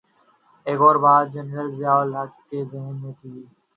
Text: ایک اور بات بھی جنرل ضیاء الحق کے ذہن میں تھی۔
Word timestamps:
ایک 0.65 0.79
اور 0.85 0.95
بات 1.03 1.25
بھی 1.25 1.33
جنرل 1.33 1.67
ضیاء 1.77 1.99
الحق 2.05 2.33
کے 2.49 2.59
ذہن 2.71 2.95
میں 3.01 3.13
تھی۔ 3.19 3.31